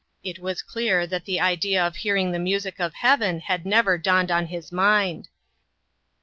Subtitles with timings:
[0.23, 4.31] It was clear that the idea of hearing the music of heaven had never dawned
[4.31, 5.27] on his mind.